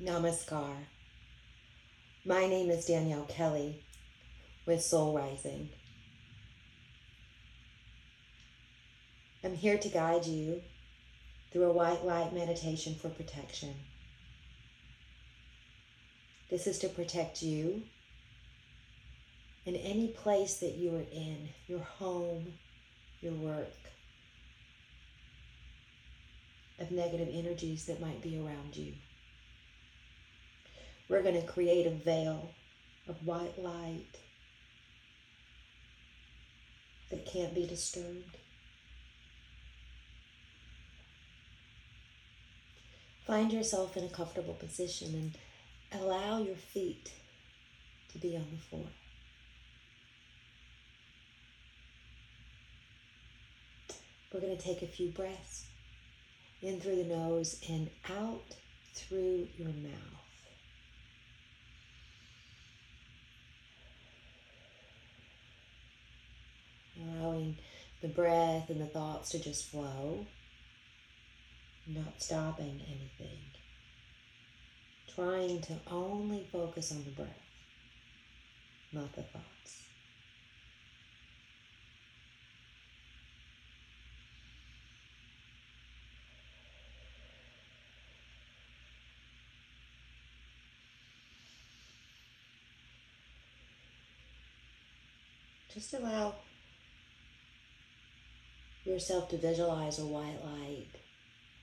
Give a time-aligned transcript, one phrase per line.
[0.00, 0.76] Namaskar.
[2.24, 3.82] My name is Danielle Kelly
[4.64, 5.70] with Soul Rising.
[9.42, 10.62] I'm here to guide you
[11.52, 13.74] through a white light meditation for protection.
[16.48, 17.82] This is to protect you
[19.66, 22.52] in any place that you are in your home,
[23.20, 23.74] your work,
[26.78, 28.92] of negative energies that might be around you.
[31.08, 32.50] We're going to create a veil
[33.08, 34.18] of white light
[37.10, 38.36] that can't be disturbed.
[43.26, 45.14] Find yourself in a comfortable position
[45.92, 47.12] and allow your feet
[48.12, 48.86] to be on the floor.
[54.32, 55.64] We're going to take a few breaths
[56.60, 58.44] in through the nose and out
[58.94, 60.27] through your mouth.
[67.38, 67.56] Allowing
[68.02, 70.26] the breath and the thoughts to just flow,
[71.86, 73.38] not stopping anything.
[75.14, 77.28] Trying to only focus on the breath,
[78.92, 79.82] not the thoughts.
[95.72, 96.34] Just allow
[98.88, 100.88] yourself to visualize a white light.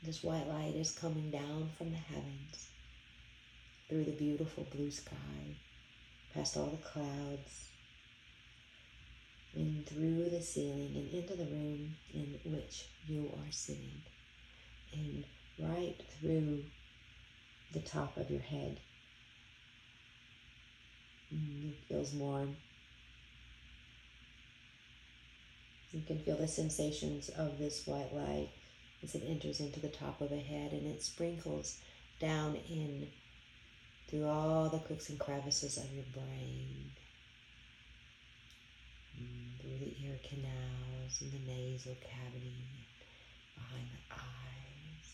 [0.04, 2.70] This white light is coming down from the heavens
[3.90, 5.58] through the beautiful blue sky,
[6.34, 7.70] past all the clouds,
[9.56, 14.02] and through the ceiling and into the room in which you are sitting,
[14.94, 15.23] and
[15.59, 16.64] right through
[17.73, 18.80] the top of your head.
[21.34, 22.56] Mm, it feels warm.
[25.95, 28.50] You can feel the sensations of this white light
[29.01, 31.78] as it enters into the top of the head and it sprinkles
[32.19, 33.07] down in
[34.09, 36.91] through all the crooks and crevices of your brain,
[39.17, 42.66] mm, through the ear canals and the nasal cavity,
[43.56, 45.07] behind the eyes,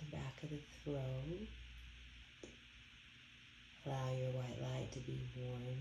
[0.00, 1.46] the back of the throat.
[3.86, 5.78] Allow your white light to be warm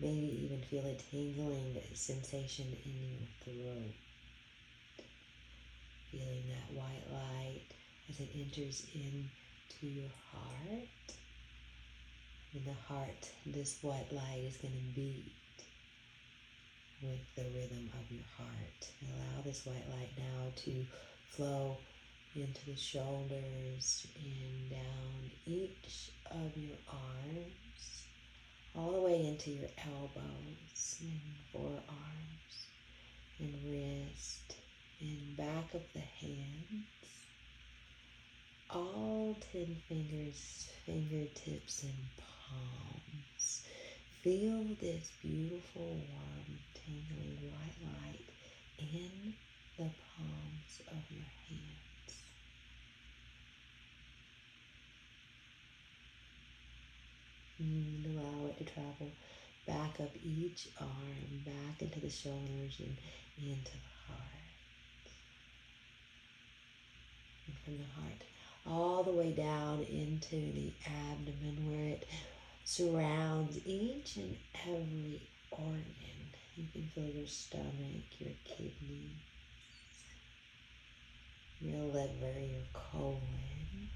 [0.00, 3.94] Maybe even feel a tingling sensation in your throat.
[6.10, 7.66] Feeling that white light
[8.10, 10.88] as it enters into your heart.
[12.54, 15.32] In the heart, this white light is going to beat
[17.00, 18.90] with the rhythm of your heart.
[19.02, 20.86] Allow this white light now to
[21.30, 21.76] flow
[22.34, 28.04] into the shoulders and down each of your arms
[28.76, 31.20] all the way into your elbows and
[31.52, 32.66] forearms
[33.38, 34.56] and wrist
[35.00, 36.86] and back of the hands.
[38.70, 43.64] All 10 fingers, fingertips, and palms.
[44.22, 48.28] Feel this beautiful, warm, tingling white light
[48.78, 49.34] in
[49.78, 51.74] the palms of your hands.
[57.58, 58.03] It
[58.64, 59.10] to travel
[59.66, 62.96] back up each arm, back into the shoulders and
[63.38, 64.30] into the heart.
[67.46, 68.22] And from the heart
[68.66, 72.08] all the way down into the abdomen where it
[72.64, 74.36] surrounds each and
[74.66, 75.84] every organ.
[76.56, 79.10] You can feel your stomach, your kidneys,
[81.60, 83.88] your liver, your colon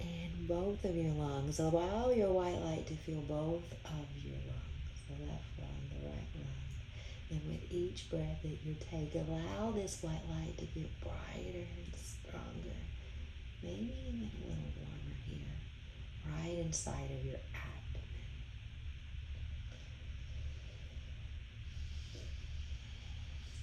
[0.00, 1.58] and both of your lungs.
[1.58, 6.28] Allow your white light to fill both of your lungs, the left lung, the right
[6.34, 6.62] lung.
[7.30, 11.94] And with each breath that you take, allow this white light to get brighter and
[11.94, 12.78] stronger.
[13.62, 15.56] Maybe even a little warmer here,
[16.28, 17.71] right inside of your abdomen.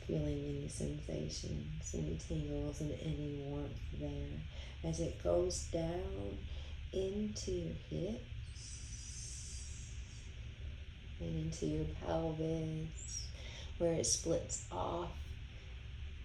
[0.09, 3.69] Feeling any sensations, any tingles, and any warmth
[3.99, 4.41] there
[4.83, 6.35] as it goes down
[6.91, 8.23] into your hips
[11.19, 13.27] and into your pelvis
[13.77, 15.11] where it splits off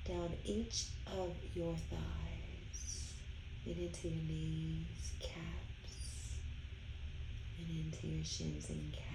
[0.08, 3.12] down each of your thighs
[3.66, 6.38] and into your knees, caps,
[7.58, 9.13] and into your shins and calves.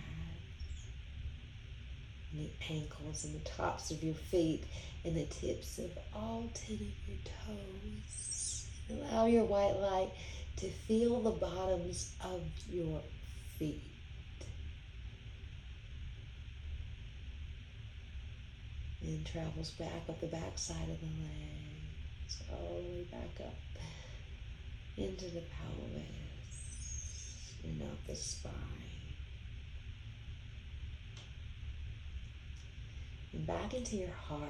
[2.33, 4.65] The ankles and the tops of your feet
[5.03, 7.17] and the tips of all 10 of your
[7.47, 8.67] toes.
[8.89, 10.11] Allow your white light
[10.57, 13.01] to feel the bottoms of your
[13.57, 13.81] feet.
[19.01, 23.55] And travels back up the back side of the legs, all the way back up
[24.97, 26.03] into the pelvis
[27.63, 28.98] and up the spine.
[33.31, 34.49] Back into your heart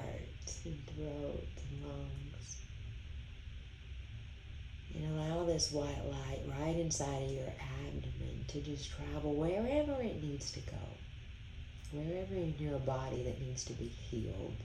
[0.64, 2.56] and throat and lungs.
[4.94, 7.52] And allow this white light right inside of your
[7.86, 10.76] abdomen to just travel wherever it needs to go.
[11.92, 14.56] Wherever in your body that needs to be healed,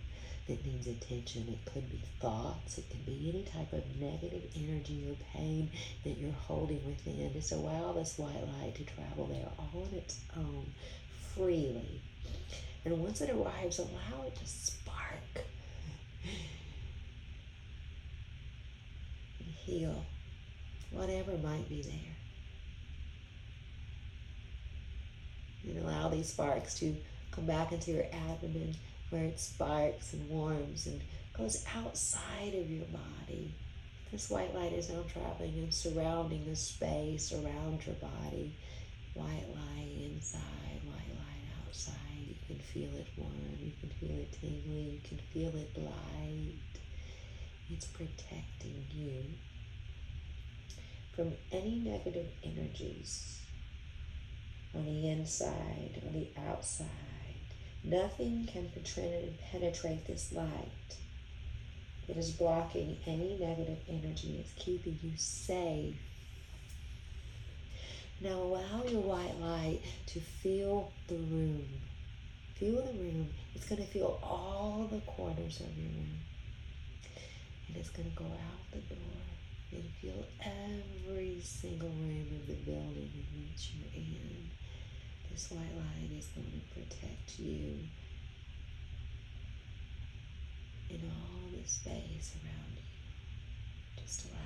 [0.47, 1.49] that needs attention.
[1.49, 5.69] It could be thoughts, it could be any type of negative energy or pain
[6.03, 7.33] that you're holding within.
[7.33, 10.73] Just allow this white light to travel there all on its own,
[11.33, 12.01] freely.
[12.85, 15.43] And once it arrives, allow it to spark
[19.39, 20.05] and heal
[20.91, 22.15] whatever might be there.
[25.63, 26.95] And allow these sparks to
[27.31, 28.75] come back into your abdomen
[29.09, 31.01] where it sparks and warms and
[31.35, 33.53] goes outside of your body.
[34.11, 38.55] This white light is now traveling and surrounding the space around your body.
[39.15, 42.04] White light inside, white light outside.
[42.47, 46.53] You can feel it warm, you can feel it tingling, you can feel it light.
[47.69, 49.23] It's protecting you
[51.15, 53.39] from any negative energies
[54.75, 56.89] on the inside, on the outside.
[57.83, 58.69] Nothing can
[59.51, 60.97] penetrate this light.
[62.07, 64.37] It is blocking any negative energy.
[64.39, 65.95] It's keeping you safe.
[68.21, 71.67] Now allow your white light to fill the room.
[72.55, 73.29] Feel the room.
[73.53, 76.19] It's going to feel all the corners of your room.
[77.67, 79.21] And it's going to go out the door
[79.73, 84.49] and feel every single room of the building in which you're in.
[85.29, 87.89] This white light is going to protect you
[90.89, 94.01] in all the space around you.
[94.01, 94.39] Just allow,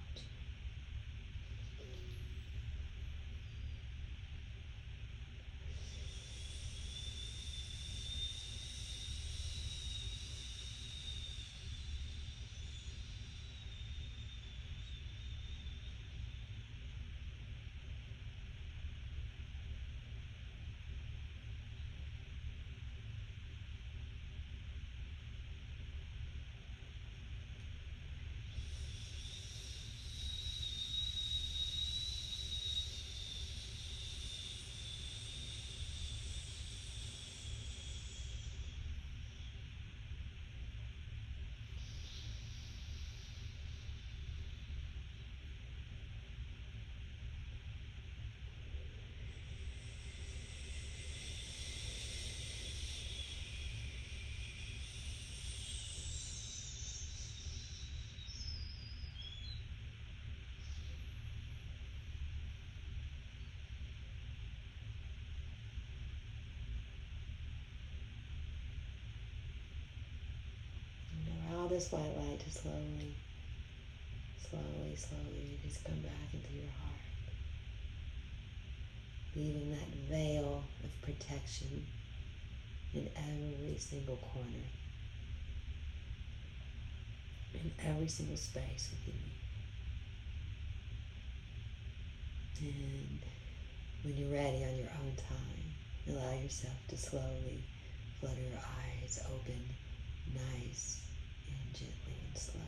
[71.75, 73.16] this white light to slowly,
[74.49, 76.95] slowly, slowly just come back into your heart.
[79.35, 81.85] Leaving that veil of protection
[82.95, 84.69] in every single corner,
[87.54, 89.21] in every single space within
[92.61, 92.69] you.
[92.69, 93.21] And
[94.04, 95.75] when you're ready on your own time,
[96.09, 97.64] allow yourself to slowly
[98.21, 99.75] flutter your eyes open,
[100.33, 101.00] nice
[101.73, 102.61] gently and slow.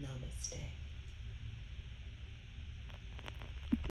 [0.00, 0.77] Namaste.